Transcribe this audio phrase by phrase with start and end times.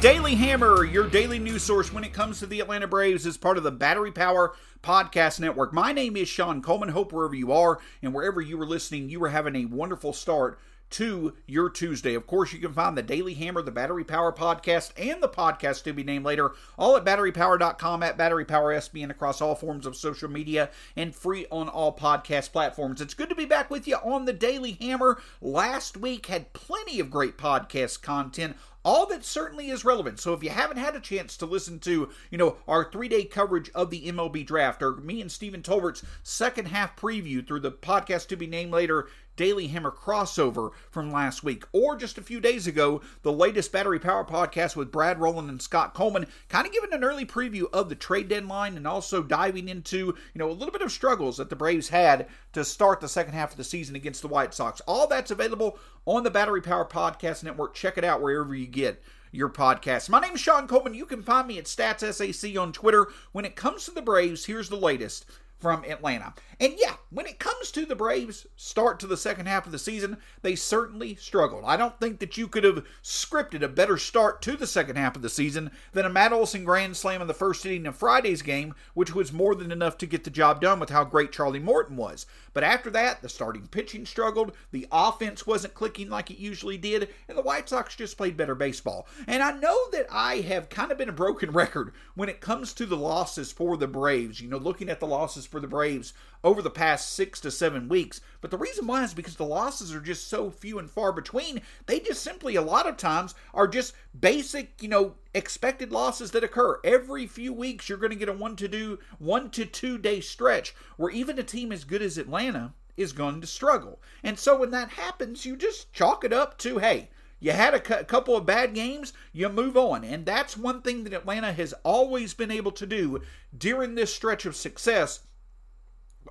[0.00, 3.58] Daily Hammer, your daily news source when it comes to the Atlanta Braves, is part
[3.58, 5.74] of the Battery Power Podcast Network.
[5.74, 6.88] My name is Shawn Coleman.
[6.88, 10.58] Hope wherever you are and wherever you are listening, you are having a wonderful start
[10.90, 12.14] to your Tuesday.
[12.14, 15.84] Of course, you can find the Daily Hammer, the Battery Power Podcast, and the podcast
[15.84, 19.86] to be named later, all at batterypower.com, at Battery Power SB, and across all forms
[19.86, 23.00] of social media and free on all podcast platforms.
[23.00, 25.20] It's good to be back with you on the Daily Hammer.
[25.40, 30.20] Last week had plenty of great podcast content all that certainly is relevant.
[30.20, 33.70] So if you haven't had a chance to listen to, you know, our three-day coverage
[33.74, 38.28] of the MLB draft, or me and Stephen Tolbert's second half preview through the podcast
[38.28, 42.66] to be named later Daily Hammer crossover from last week, or just a few days
[42.66, 46.92] ago, the latest Battery Power podcast with Brad Rowland and Scott Coleman, kind of giving
[46.92, 50.72] an early preview of the trade deadline and also diving into, you know, a little
[50.72, 53.96] bit of struggles that the Braves had to start the second half of the season
[53.96, 54.80] against the White Sox.
[54.86, 57.74] All that's available on the Battery Power Podcast Network.
[57.74, 60.08] Check it out wherever you get your podcast.
[60.10, 60.94] My name is Shawn Coleman.
[60.94, 63.08] You can find me at StatsSAC on Twitter.
[63.32, 65.24] When it comes to the Braves, here's the latest
[65.60, 66.34] from Atlanta.
[66.58, 69.78] And yeah, when it comes to the Braves' start to the second half of the
[69.78, 71.64] season, they certainly struggled.
[71.66, 75.16] I don't think that you could have scripted a better start to the second half
[75.16, 78.42] of the season than a Matt Olson grand slam in the first inning of Friday's
[78.42, 81.58] game, which was more than enough to get the job done with how great Charlie
[81.58, 82.26] Morton was.
[82.52, 87.08] But after that, the starting pitching struggled, the offense wasn't clicking like it usually did,
[87.28, 89.06] and the White Sox just played better baseball.
[89.26, 92.72] And I know that I have kind of been a broken record when it comes
[92.74, 94.40] to the losses for the Braves.
[94.40, 97.88] You know, looking at the losses for the Braves over the past six to seven
[97.88, 98.20] weeks.
[98.40, 101.60] But the reason why is because the losses are just so few and far between.
[101.86, 106.44] They just simply, a lot of times, are just basic, you know, expected losses that
[106.44, 106.80] occur.
[106.84, 110.20] Every few weeks, you're going to get a one to do, one to two day
[110.20, 114.00] stretch where even a team as good as Atlanta is going to struggle.
[114.22, 117.80] And so when that happens, you just chalk it up to, hey, you had a,
[117.80, 120.04] cu- couple of bad games, you move on.
[120.04, 123.22] And that's one thing that Atlanta has always been able to do
[123.56, 125.20] during this stretch of success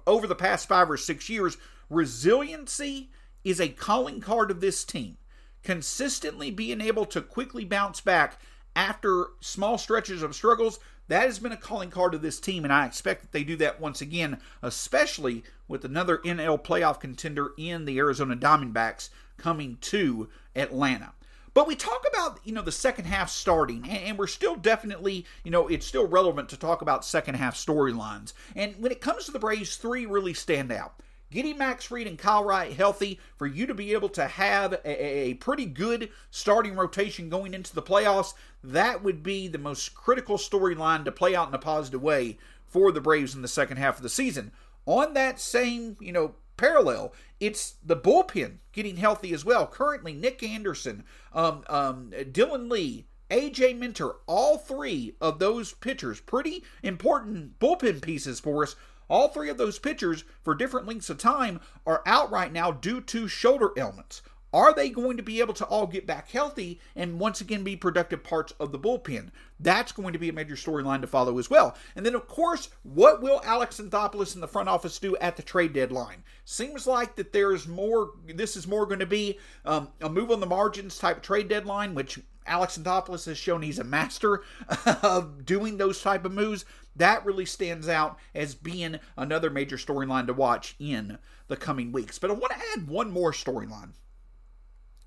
[0.05, 1.57] over the past five or six years.
[1.89, 3.09] Resiliency
[3.43, 5.17] is a calling card of this team.
[5.63, 8.39] Consistently being able to quickly bounce back
[8.75, 10.79] after small stretches of struggles,
[11.09, 13.55] that has been a calling card of this team, and I expect that they do
[13.57, 20.29] that once again, especially with another NL playoff contender in the Arizona Diamondbacks coming to
[20.55, 21.13] Atlanta.
[21.59, 25.51] But we talk about, you know, the second half starting, and, we're still definitely, you
[25.51, 28.31] know, it's still relevant to talk about second half storylines.
[28.55, 31.01] And when it comes to the Braves, three really stand out.
[31.31, 35.05] Getting Max Fried and Kyle Wright healthy for you to be able to have a,
[35.05, 40.37] a pretty good starting rotation going into the playoffs, that would be the most critical
[40.37, 42.37] storyline to play out in a positive way
[42.67, 44.53] for the Braves in the second half of the season.
[44.85, 47.13] On that same, you know, parallel.
[47.39, 49.65] It's the bullpen getting healthy as well.
[49.65, 56.63] Currently, Nick Anderson, um, um, Dylan Lee, AJ Minter, all three of those pitchers, pretty
[56.83, 58.75] important bullpen pieces for us.
[59.09, 63.01] All three of those pitchers, for different lengths of time, are out right now due
[63.01, 64.21] to shoulder ailments.
[64.51, 67.75] Are they going to be able to all get back healthy and once again be
[67.75, 69.29] productive parts of the bullpen?
[69.59, 71.77] That's going to be a major storyline to follow as well.
[71.95, 75.43] And then, of course, what will Alex Anthopoulos in the front office do at the
[75.43, 76.23] trade deadline?
[76.45, 78.11] Seems like that there's more.
[78.25, 81.93] This is more going to be um, a move on the margins type trade deadline,
[81.93, 84.41] which Alex Anthopoulos has shown he's a master
[85.03, 86.65] of doing those type of moves.
[86.95, 92.17] That really stands out as being another major storyline to watch in the coming weeks.
[92.17, 93.91] But I want to add one more storyline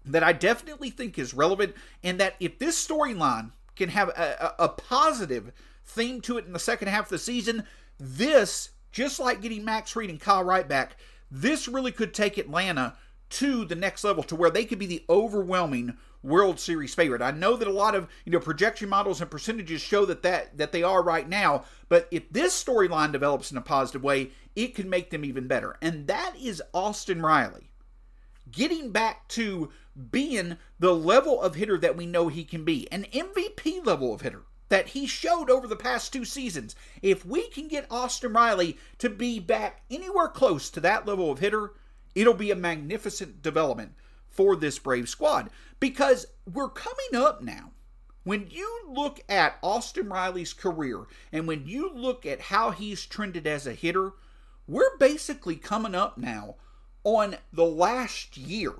[0.04, 4.68] that I definitely think is relevant, and that if this storyline can have a, a,
[4.68, 5.52] positive
[5.84, 7.64] theme to it in the second half of the season,
[7.98, 10.96] this, just like getting Max Fried and Kyle Wright back,
[11.30, 12.94] this really could take Atlanta
[13.30, 17.22] to the next level to where they could be the overwhelming World Series favorite.
[17.22, 20.56] I know that a lot of you know projection models and percentages show that that
[20.58, 24.74] that they are right now, but if this storyline develops in a positive way, it
[24.74, 25.76] could make them even better.
[25.82, 27.71] And that is Austin Riley
[28.52, 29.70] getting back to
[30.10, 34.20] being the level of hitter that we know he can be, an MVP level of
[34.20, 36.74] hitter that he showed over the past two seasons.
[37.02, 41.40] If we can get Austin Riley to be back anywhere close to that level of
[41.40, 41.74] hitter,
[42.14, 43.92] it'll be a magnificent development
[44.28, 47.72] for this Brave squad because we're coming up now.
[48.24, 53.46] When you look at Austin Riley's career and when you look at how he's trended
[53.46, 54.12] as a hitter,
[54.66, 56.54] we're basically coming up now
[57.04, 58.74] on the last year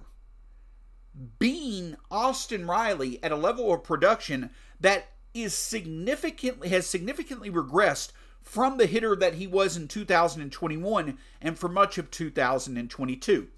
[1.39, 8.77] being Austin Riley at a level of production that is significantly has significantly regressed from
[8.77, 13.49] the hitter that he was in 2021 and for much of 2022.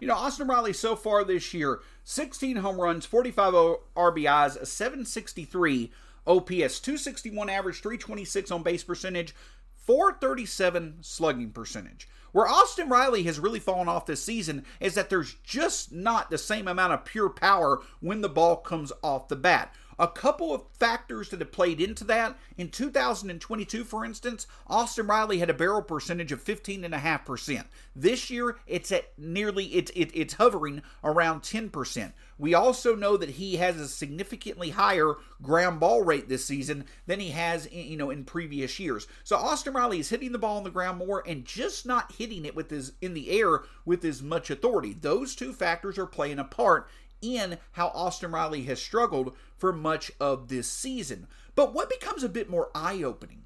[0.00, 3.54] You know, Austin Riley so far this year 16 home runs, 45
[3.96, 5.92] RBIs, a 763
[6.26, 9.34] OPS, 261 average, 326 on base percentage,
[9.76, 12.08] 437 slugging percentage.
[12.32, 16.38] Where Austin Riley has really fallen off this season is that there's just not the
[16.38, 19.74] same amount of pure power when the ball comes off the bat.
[20.02, 22.36] A couple of factors that have played into that.
[22.58, 27.66] In 2022, for instance, Austin Riley had a barrel percentage of 15.5%.
[27.94, 32.12] This year, it's at nearly, it's, it, it's hovering around 10%.
[32.36, 37.20] We also know that he has a significantly higher ground ball rate this season than
[37.20, 39.06] he has, in, you know, in previous years.
[39.22, 42.44] So Austin Riley is hitting the ball on the ground more and just not hitting
[42.44, 44.92] it with his in the air with as much authority.
[44.92, 46.88] Those two factors are playing a part
[47.22, 51.28] in how Austin Riley has struggled for much of this season.
[51.54, 53.44] But what becomes a bit more eye opening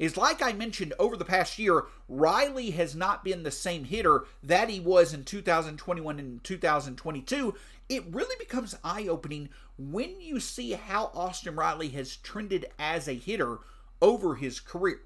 [0.00, 4.24] is like I mentioned over the past year, Riley has not been the same hitter
[4.42, 7.54] that he was in 2021 and 2022.
[7.90, 13.12] It really becomes eye opening when you see how Austin Riley has trended as a
[13.12, 13.58] hitter
[14.00, 15.00] over his career.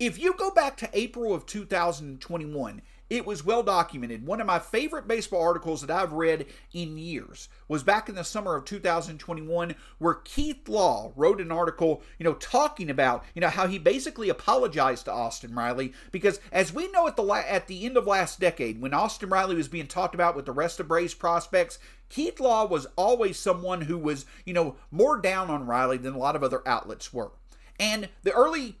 [0.00, 4.24] If you go back to April of 2021 it was well documented.
[4.24, 8.22] One of my favorite baseball articles that I've read in years was back in the
[8.22, 13.48] summer of 2021 where Keith Law wrote an article, you know, talking about, you know,
[13.48, 17.66] how he basically apologized to Austin Riley because as we know at the la- at
[17.66, 20.78] the end of last decade when Austin Riley was being talked about with the rest
[20.78, 25.66] of Braves prospects, Keith Law was always someone who was, you know, more down on
[25.66, 27.32] Riley than a lot of other outlets were.
[27.80, 28.76] And the early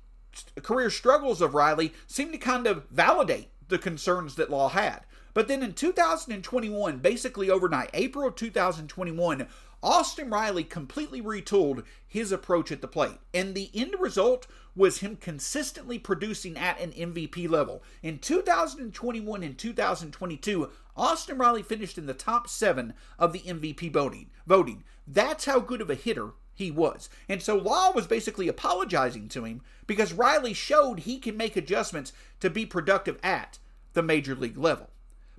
[0.62, 5.00] career struggles of Riley seemed to kind of validate the concerns that Law had.
[5.32, 9.46] But then in 2021, basically overnight, April of 2021,
[9.82, 13.18] Austin Riley completely retooled his approach at the plate.
[13.32, 14.46] And the end result
[14.76, 17.82] was him consistently producing at an MVP level.
[18.02, 24.30] In 2021 and 2022, Austin Riley finished in the top seven of the MVP voting.
[24.46, 24.84] Voting.
[25.06, 27.08] That's how good of a hitter he was.
[27.28, 32.12] And so Law was basically apologizing to him because Riley showed he can make adjustments
[32.38, 33.58] to be productive at
[33.94, 34.90] the major league level.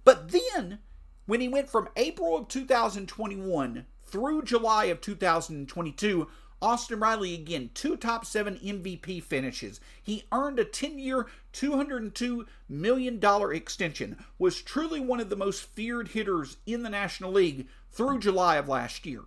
[0.03, 0.79] But then,
[1.25, 6.27] when he went from April of 2021 through July of 2022,
[6.61, 9.79] Austin Riley again, two top seven MVP finishes.
[10.01, 13.19] He earned a 10 year, $202 million
[13.53, 18.57] extension, was truly one of the most feared hitters in the National League through July
[18.57, 19.21] of last year.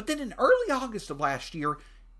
[0.00, 1.76] But then in early August of last year,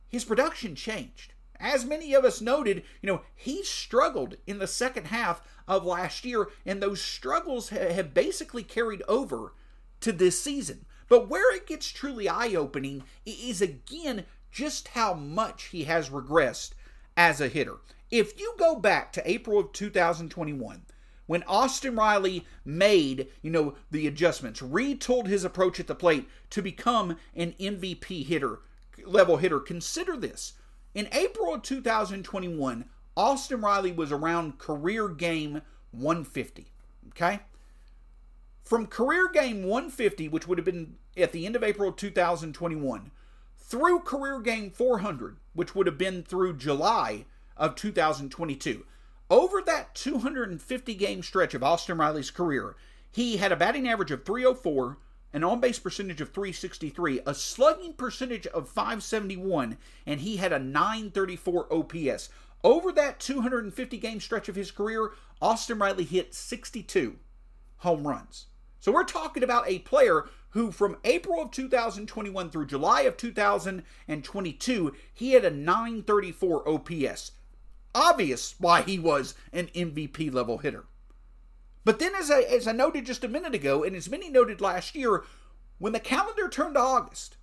[0.06, 1.32] his production changed.
[1.58, 6.26] As many of us noted, you know, he struggled in the second half of last
[6.26, 9.54] year, and those struggles have basically carried over
[10.02, 10.84] to this season.
[11.08, 16.72] But where it gets truly eye opening is again just how much he has regressed
[17.16, 17.78] as a hitter.
[18.10, 20.82] If you go back to April of 2021,
[21.30, 26.60] when Austin Riley made, you know, the adjustments, retooled his approach at the plate to
[26.60, 28.58] become an MVP hitter,
[29.04, 29.60] level hitter.
[29.60, 30.54] Consider this.
[30.92, 32.84] In April of 2021,
[33.16, 35.62] Austin Riley was around career game
[35.92, 36.72] 150.
[37.10, 37.38] Okay?
[38.64, 43.12] From career game 150, which would have been at the end of April 2021,
[43.56, 48.84] through career game 400, which would have been through July of 2022.
[49.30, 52.74] Over that 250 game stretch of Austin Riley's career,
[53.12, 54.98] he had a batting average of 304,
[55.32, 60.58] an on base percentage of 363, a slugging percentage of 571, and he had a
[60.58, 62.28] 934 OPS.
[62.64, 67.16] Over that 250 game stretch of his career, Austin Riley hit 62
[67.78, 68.46] home runs.
[68.80, 74.94] So we're talking about a player who from April of 2021 through July of 2022,
[75.14, 77.30] he had a 934 OPS
[77.94, 80.84] obvious why he was an MVP level hitter.
[81.84, 84.60] But then, as I, as I noted just a minute ago, and as many noted
[84.60, 85.24] last year,
[85.78, 87.36] when the calendar turned to August,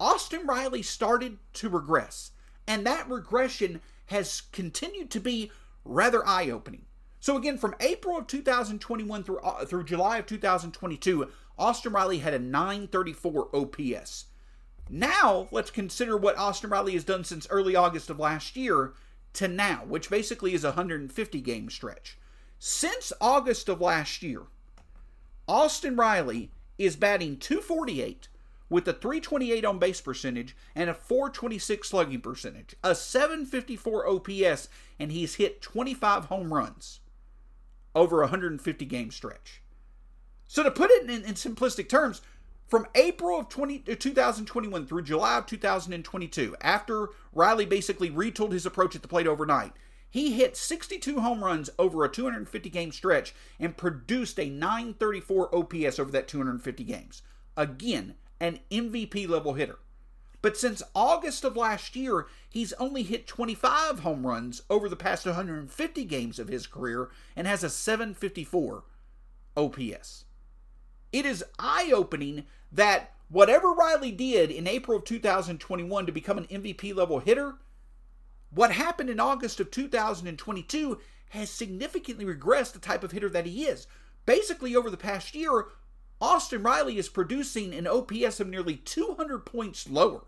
[0.00, 2.30] Austin Riley started to regress.
[2.66, 5.50] And that regression has continued to be
[5.84, 6.84] rather eye opening.
[7.20, 12.34] So, again, from April of 2021 through, uh, through July of 2022, Austin Riley had
[12.34, 14.26] a 934 OPS.
[14.88, 18.94] Now, let's consider what Austin Riley has done since early August of last year
[19.38, 22.18] to now, which basically is a 150 game stretch.
[22.58, 24.42] Since August of last year,
[25.46, 28.28] Austin Riley is batting 248
[28.68, 34.68] with a 328 on base percentage and a 426 slugging percentage, a 754 OPS,
[34.98, 36.98] and he's hit 25 home runs
[37.94, 39.62] over a 150 game stretch.
[40.48, 42.22] So to put it in, in simplistic terms,
[42.68, 48.66] from April of 20, uh, 2021 through July of 2022, after Riley basically retooled his
[48.66, 49.72] approach at the plate overnight,
[50.10, 55.98] He hit 62 home runs over a 250 game stretch and produced a 934 OPS
[55.98, 57.22] over that 250 games.
[57.56, 59.78] Again, an MVP level hitter.
[60.40, 65.26] But since August of last year, he's only hit 25 home runs over the past
[65.26, 68.84] 150 games of his career and has a 754
[69.56, 70.24] OPS.
[71.12, 76.46] It is eye opening that whatever Riley did in April of 2021 to become an
[76.46, 77.54] MVP level hitter,
[78.50, 80.98] what happened in August of 2022
[81.30, 83.86] has significantly regressed the type of hitter that he is.
[84.24, 85.66] Basically, over the past year,
[86.20, 90.24] Austin Riley is producing an OPS of nearly 200 points lower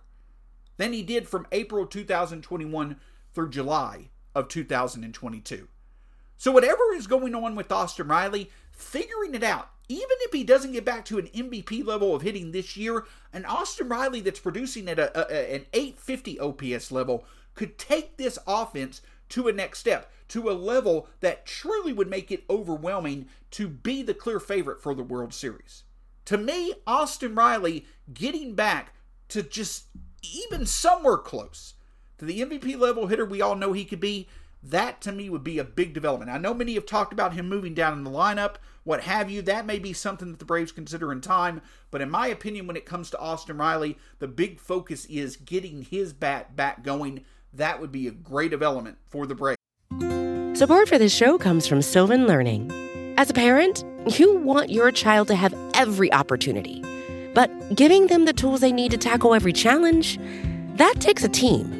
[0.77, 2.97] than he did from April 2021
[3.33, 5.69] through July of 2022.
[6.37, 10.71] So, whatever is going on with Austin Riley, figuring it out, even if he doesn't
[10.71, 14.89] get back to an MVP level of hitting this year, an Austin Riley that's producing
[14.89, 17.25] at a, a, an 850 OPS level
[17.57, 22.31] could take this offense to a next step, to a level that truly would make
[22.31, 25.83] it overwhelming to be the clear favorite for the World Series.
[26.27, 28.95] To me, Austin Riley getting back
[29.31, 29.87] to just
[30.23, 31.75] even somewhere close
[32.19, 34.29] to the MVP level hitter we all know he could be,
[34.63, 36.31] that to me would be a big development.
[36.31, 39.43] I know many have talked about him moving down in the lineup, what have you.
[39.43, 42.77] That may be something that the Braves consider in time, but in my opinion, when
[42.77, 47.25] it comes to Austin Riley, the big focus is getting his bat back going.
[47.53, 49.57] That would be a great development for the Braves.
[50.59, 52.71] Support for this show comes from Sylvan Learning.
[53.17, 53.85] As a parent,
[54.19, 56.83] you want your child to have every opportunity,
[57.35, 60.19] but giving them the tools they need to tackle every challenge,
[60.77, 61.80] that takes a team.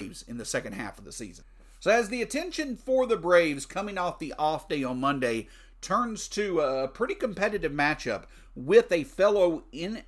[0.00, 1.44] in the second half of the season.
[1.80, 5.48] So, as the attention for the Braves coming off the off day on Monday
[5.80, 8.24] turns to a pretty competitive matchup
[8.54, 10.02] with a fellow NL,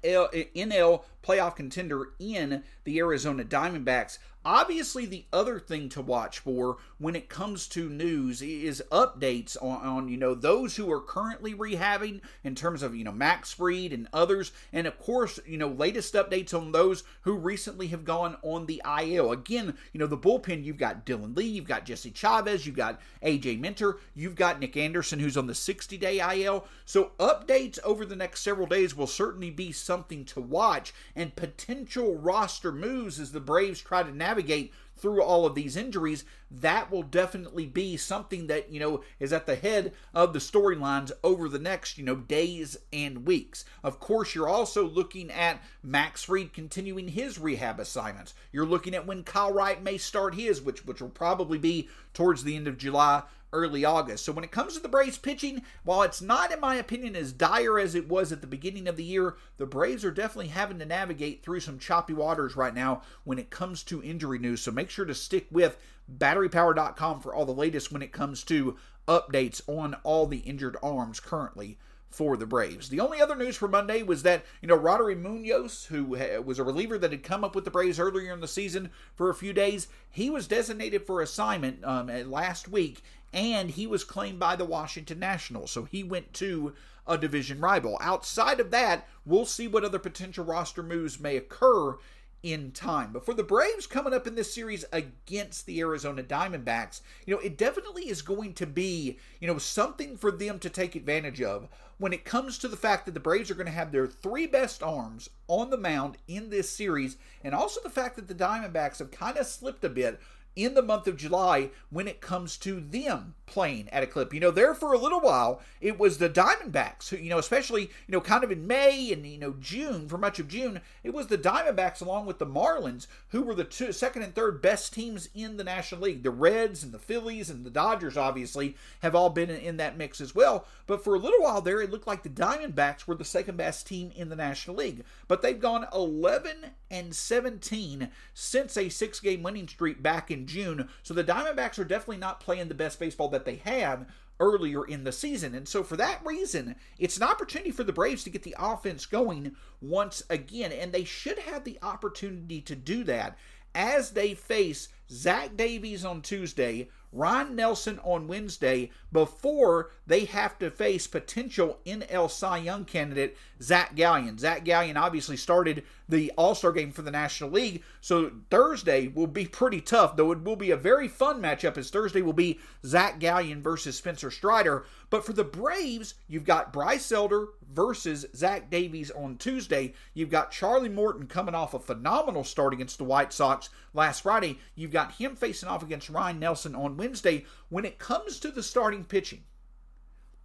[0.56, 4.18] NL playoff contender in the Arizona Diamondbacks,
[4.50, 9.86] Obviously, the other thing to watch for when it comes to news is updates on,
[9.86, 13.92] on, you know those who are currently rehabbing in terms of you know Max Fried
[13.92, 18.38] and others, and of course you know latest updates on those who recently have gone
[18.40, 19.32] on the IL.
[19.32, 20.64] Again, you know the bullpen.
[20.64, 24.78] You've got Dylan Lee, you've got Jesse Chavez, you've got AJ Minter, you've got Nick
[24.78, 26.66] Anderson who's on the 60-day IL.
[26.86, 32.16] So updates over the next several days will certainly be something to watch, and potential
[32.16, 36.90] roster moves as the Braves try to navigate navigate through all of these injuries, that
[36.90, 41.48] will definitely be something that, you know, is at the head of the storylines over
[41.48, 43.64] the next, you know, days and weeks.
[43.82, 48.34] Of course, you're also looking at Max Fried continuing his rehab assignments.
[48.52, 52.44] You're looking at when Kyle Wright may start his, which which will probably be towards
[52.44, 54.24] the end of July early August.
[54.24, 57.32] So when it comes to the Braves pitching, while it's not, in my opinion, as
[57.32, 60.78] dire as it was at the beginning of the year, the Braves are definitely having
[60.78, 64.60] to navigate through some choppy waters right now when it comes to injury news.
[64.60, 65.78] So make sure to stick with
[66.16, 71.20] batterypower.com for all the latest when it comes to updates on all the injured arms
[71.20, 71.78] currently
[72.10, 72.88] for the Braves.
[72.88, 76.04] The only other news for Monday was that, you know, Roddery Munoz, who
[76.42, 79.28] was a reliever that had come up with the Braves earlier in the season for
[79.28, 84.38] a few days, he was designated for assignment um, last week, and he was claimed
[84.38, 85.70] by the Washington Nationals.
[85.70, 86.72] So he went to
[87.06, 87.98] a division rival.
[88.00, 91.96] Outside of that, we'll see what other potential roster moves may occur
[92.42, 93.12] in time.
[93.12, 97.40] But for the Braves coming up in this series against the Arizona Diamondbacks, you know,
[97.40, 101.68] it definitely is going to be, you know, something for them to take advantage of
[101.98, 104.46] when it comes to the fact that the Braves are going to have their three
[104.46, 108.98] best arms on the mound in this series, and also the fact that the Diamondbacks
[108.98, 110.20] have kind of slipped a bit
[110.58, 114.34] in the month of July when it comes to them playing at a clip.
[114.34, 117.82] You know, there for a little while, it was the Diamondbacks, who, you know, especially,
[117.82, 121.14] you know, kind of in May and, you know, June, for much of June, it
[121.14, 124.92] was the Diamondbacks along with the Marlins who were the two, second and third best
[124.92, 126.24] teams in the National League.
[126.24, 130.20] The Reds and the Phillies and the Dodgers, obviously, have all been in, that mix
[130.20, 130.66] as well.
[130.88, 133.86] But for a little while there, it looked like the Diamondbacks were the second best
[133.86, 135.04] team in the National League.
[135.28, 136.56] But they've gone 11
[136.90, 140.88] and 17 since a six game winning streak back in June.
[141.02, 144.06] So the Diamondbacks are definitely not playing the best baseball that they have
[144.40, 145.54] earlier in the season.
[145.54, 149.06] And so for that reason, it's an opportunity for the Braves to get the offense
[149.06, 150.72] going once again.
[150.72, 153.36] And they should have the opportunity to do that
[153.74, 160.70] as they face Zach Davies on Tuesday, Ryne Nelson on Wednesday before they have to
[160.70, 164.36] face potential NL Cy Young candidate Zac Gallen.
[164.38, 169.26] Zac Gallen obviously started the All Star game for the National League, so Thursday will
[169.26, 172.58] be pretty tough, though it will be a very fun matchup as Thursday will be
[172.84, 174.86] Zac Gallen versus Spencer Strider.
[175.10, 179.94] But for the Braves, you've got Bryce Elder versus Zach Davies on Tuesday.
[180.14, 184.58] You've got Charlie Morton coming off a phenomenal start against the White Sox last Friday.
[184.74, 187.44] You've got him facing off against Ryne Nelson on Wednesday.
[187.68, 189.44] When it comes to the starting pitching,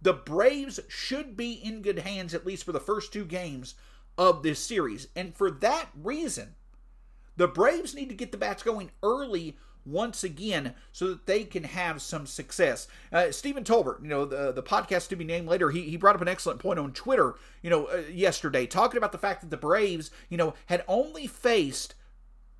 [0.02, 3.74] the Braves should be in good hands at least for the first two games
[4.16, 5.08] of this series.
[5.16, 6.54] And for that reason,
[7.36, 9.56] the Braves need to get the bats going early
[9.86, 12.88] once again so that they can have some success.
[13.12, 16.14] Uh, Stephen Tolbert, you know, the, the podcast to be named later, he, he brought
[16.14, 19.50] up an excellent point on Twitter, you know, uh, yesterday, talking about the fact that
[19.50, 21.94] the Braves, you know, had only faced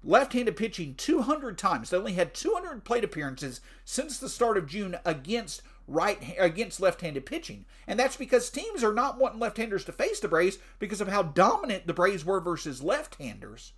[0.03, 1.91] left-handed pitching 200 times.
[1.91, 7.27] They only had 200 plate appearances since the start of June against right against left-handed
[7.27, 7.67] pitching.
[7.87, 11.23] And that's because teams are not wanting left-handers to face the Braves because of how
[11.23, 13.73] dominant the Braves were versus left-handers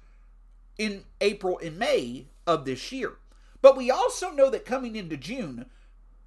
[0.79, 3.15] in April and May of this year.
[3.63, 5.67] But we also know that coming into June,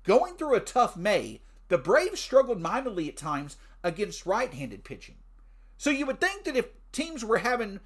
[0.04, 5.16] going through a tough May, the Braves struggled mightily at times against right-handed pitching.
[5.78, 7.80] So you would think that if teams were having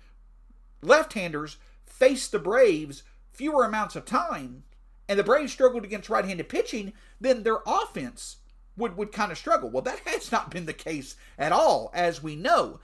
[0.81, 4.63] left-handers face the Braves fewer amounts of time,
[5.07, 8.37] and the Braves struggled against right handed pitching, then their offense
[8.77, 9.69] would, would kind of struggle.
[9.69, 12.79] Well, that has not been the case at all, as we know.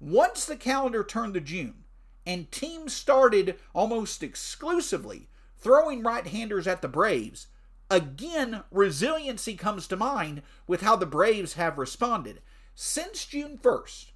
[0.00, 1.84] Once the calendar turned to June
[2.26, 5.28] and teams started almost exclusively
[5.58, 7.48] throwing right handers at the Braves,
[7.90, 12.40] again, resiliency comes to mind with how the Braves have responded.
[12.74, 14.12] Since June 1st,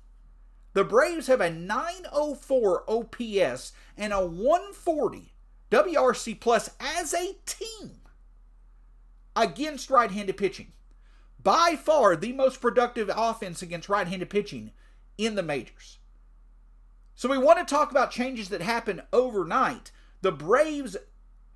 [0.73, 5.34] the Braves have a 904 OPS and a 140
[5.75, 7.97] WRC plus as a team
[9.35, 10.71] against right handed pitching.
[11.43, 14.71] By far the most productive offense against right handed pitching
[15.19, 15.99] in the majors.
[17.17, 19.91] So we want to talk about changes that happen overnight.
[20.21, 20.97] The Braves'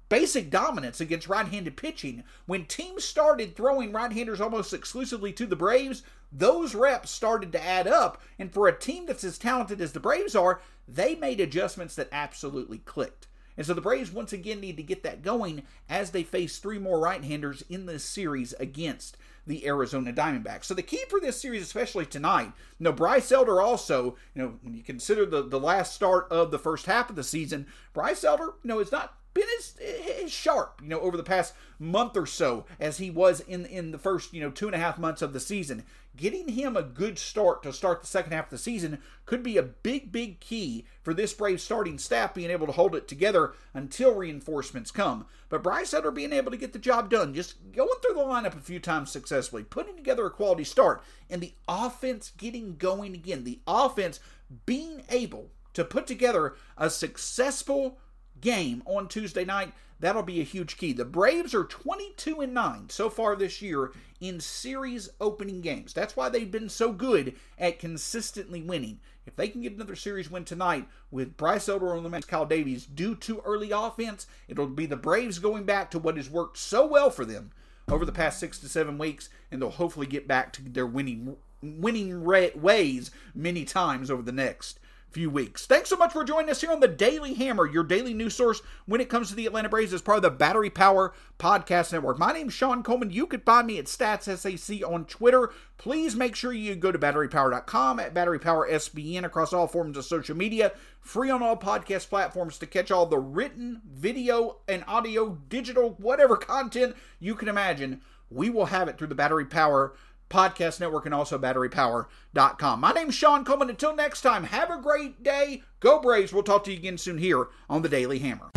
[0.09, 2.24] basic dominance against right handed pitching.
[2.46, 6.02] When teams started throwing right handers almost exclusively to the Braves,
[6.33, 8.20] those reps started to add up.
[8.37, 12.09] And for a team that's as talented as the Braves are, they made adjustments that
[12.11, 13.27] absolutely clicked.
[13.59, 16.79] And so the Braves once again need to get that going as they face three
[16.79, 19.18] more right handers in this series against
[19.49, 20.64] the Arizona Diamondbacks.
[20.64, 24.55] So the key for this series, especially tonight, you know, Bryce Elder also, you know,
[24.62, 28.23] when you consider the, the last start of the first half of the season, Bryce
[28.23, 29.76] Elder, you know, is not been as,
[30.24, 33.92] as sharp, you know, over the past month or so as he was in in
[33.92, 35.84] the first, you know, two and a half months of the season.
[36.16, 39.56] Getting him a good start to start the second half of the season could be
[39.56, 43.52] a big, big key for this Brave starting staff being able to hold it together
[43.72, 45.26] until reinforcements come.
[45.48, 48.56] But Bryce Elder being able to get the job done, just going through the lineup
[48.56, 53.44] a few times successfully, putting together a quality start, and the offense getting going again.
[53.44, 54.18] The offense
[54.66, 57.98] being able to put together a successful
[58.40, 59.72] game on Tuesday night.
[60.01, 60.92] That'll be a huge key.
[60.92, 65.92] The Braves are 22 and 9 so far this year in series opening games.
[65.92, 69.01] That's why they've been so good at consistently winning.
[69.27, 72.46] If they can get another series win tonight with Bryce Elder on the mound, Kyle
[72.46, 76.59] Davies, due to early offense, it'll be the Braves going back to what has worked
[76.59, 77.51] so well for them
[77.90, 81.37] over the past six to seven weeks, and they'll hopefully get back to their winning
[81.61, 84.79] winning ways many times over the next
[85.11, 85.66] few weeks.
[85.66, 88.61] Thanks so much for joining us here on the Daily Hammer, your daily news source
[88.87, 92.18] when it comes to the Atlanta Braves as part of the Battery Power Podcast Network.
[92.18, 93.11] My name is Shawn Coleman.
[93.11, 95.51] You can find me at StatsSAC on Twitter.
[95.79, 100.73] Please make sure you go to batterypower.com at batterypowersbn across all forms of social media.
[101.01, 106.37] Free on all podcast platforms to catch all the written, video, and audio, digital, whatever
[106.37, 108.03] content you can imagine.
[108.31, 109.94] We will have it through the Battery Power
[110.28, 112.80] Podcast Network and also batterypower.com.
[112.80, 113.70] My name's Shawn Coleman.
[113.70, 115.62] Until next time, have a great day.
[115.80, 116.32] Go Braves.
[116.32, 118.50] We'll talk to you again soon here on the Daily Hammer.